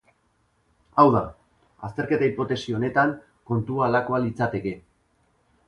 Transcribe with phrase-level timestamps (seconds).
[1.01, 1.21] Hau da,
[1.89, 3.15] azterketa hipotesi honetan
[3.53, 4.77] kontua halakoa litzateke.